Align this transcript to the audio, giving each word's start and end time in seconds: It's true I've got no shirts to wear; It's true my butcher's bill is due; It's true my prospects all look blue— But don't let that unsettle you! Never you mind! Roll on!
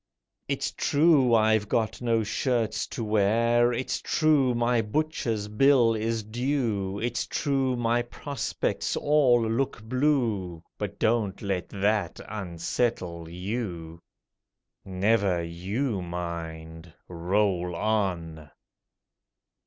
It's 0.47 0.71
true 0.71 1.35
I've 1.35 1.69
got 1.69 2.01
no 2.01 2.23
shirts 2.23 2.87
to 2.87 3.03
wear; 3.03 3.71
It's 3.71 4.01
true 4.01 4.55
my 4.55 4.81
butcher's 4.81 5.47
bill 5.47 5.93
is 5.93 6.23
due; 6.23 6.97
It's 6.97 7.27
true 7.27 7.75
my 7.75 8.01
prospects 8.01 8.95
all 8.95 9.47
look 9.47 9.83
blue— 9.83 10.63
But 10.79 10.97
don't 10.97 11.39
let 11.43 11.69
that 11.69 12.19
unsettle 12.27 13.29
you! 13.29 13.99
Never 14.83 15.43
you 15.43 16.01
mind! 16.01 16.91
Roll 17.07 17.75
on! 17.75 18.49